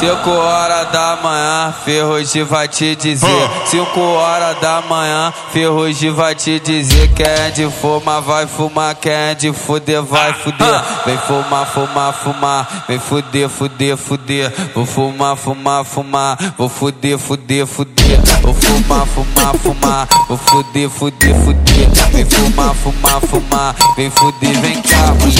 [0.00, 3.50] Cinco horas da manhã, Ferrugem vai te dizer.
[3.66, 7.12] Cinco horas da manhã, Ferrugem vai te dizer.
[7.12, 8.94] Quem é de fumar, vai fumar.
[8.94, 10.82] Quem é de fuder, vai fuder.
[11.04, 12.84] Vem fumar, fumar, fumar.
[12.88, 14.50] Vem fuder, fuder, fuder.
[14.74, 16.38] Vou fumar, fumar, fumar.
[16.56, 18.20] Vou fuder, fuder, fuder.
[18.40, 20.08] Vou fumar, fumar, fumar.
[20.26, 21.90] Vou fuder, fuder, fuder.
[22.10, 23.76] Vem fumar, fumar, fumar.
[23.96, 25.39] Vem fuder, vem cá, mulher.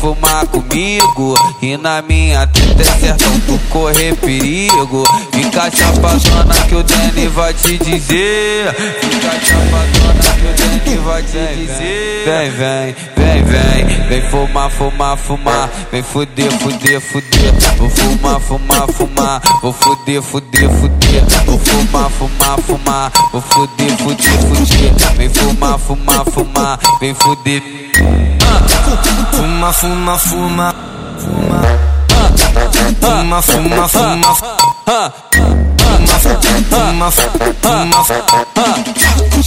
[0.00, 1.34] Fumar comigo.
[1.60, 5.04] E na minha teta é certão tu correr perigo.
[5.30, 8.74] Fica chapadona que o Danny vai te dizer.
[8.74, 12.24] Fica chapadona que o Danny vai te dizer.
[12.24, 14.08] Vem, vem, vem, vem.
[14.08, 15.68] Vem fumar, fumar, fumar.
[15.92, 17.52] Vem fuder, fuder, fuder.
[17.76, 19.42] Vou fumar, fumar, fumar.
[19.60, 21.24] Vou fuder, fuder, fuder.
[21.44, 23.12] Vou fumar, fumar, fumar.
[23.32, 25.14] Vou fuder, fuder, fuder.
[25.18, 26.78] Vem fumar, fumar, fumar.
[27.00, 27.62] Vem fuder.
[29.60, 30.74] Fuma, fuma, fuma.
[31.18, 31.60] Fuma.
[32.98, 34.34] Fuma, fuma, fuma.
[36.70, 39.39] Fuma, fuma, fuma.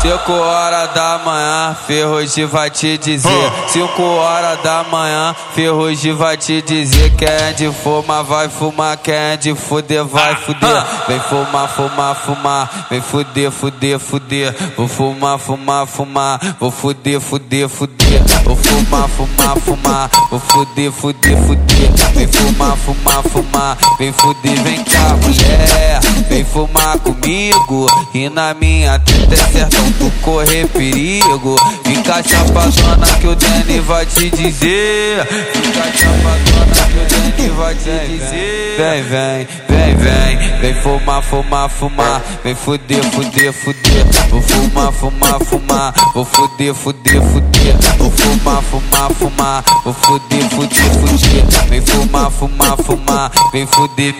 [0.00, 3.52] Cinco horas da manhã, Ferrugem vai te dizer.
[3.68, 7.14] Cinco horas da manhã, Ferrugem vai te dizer.
[7.16, 8.96] Quem é de fumar, vai fumar.
[8.98, 10.84] Quem é de fuder, vai fuder.
[11.08, 12.86] Vem fumar, fumar, fumar.
[12.88, 14.54] Vem fuder, fuder, fuder.
[14.76, 16.40] Vou fumar, fumar, fumar.
[16.60, 18.22] Vou fuder, fuder, fuder.
[18.44, 20.10] Vou fumar, fumar, fumar.
[20.30, 21.90] Vou fuder, fuder, fuder.
[22.14, 23.76] Vem fumar, fumar, fumar.
[23.98, 26.00] Vem fuder, vem cá, mulher.
[26.28, 27.86] Vem fumar comigo.
[28.12, 31.56] E na minha teta é certão tu correr perigo.
[31.84, 35.26] Fica chapadona que o Danny vai te dizer.
[35.26, 38.76] Fica chapadona que o Danny vai te dizer.
[38.76, 40.60] Vem, vem, vem, vem.
[40.60, 42.22] Vem fumar, fumar, fumar.
[42.42, 44.06] Vem fuder, fuder, fuder.
[44.30, 45.94] Vou fumar, fumar, fumar.
[46.14, 47.76] Vou fuder, fuder, fuder.
[47.98, 49.64] Vou fumar, fumar, fumar.
[49.84, 51.68] Vou fuder, fuder, fuder.
[51.68, 53.30] Vem fumar, fumar, fumar.
[53.52, 54.14] Vem fuder.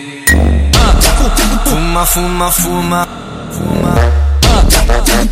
[1.67, 3.07] Fuma, fuma, fuma.
[3.51, 3.93] Fuma.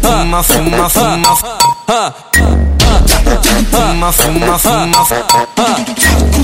[0.01, 1.35] Fuma, fuma, fuma.
[3.71, 6.34] Fuma, fuma, fuma.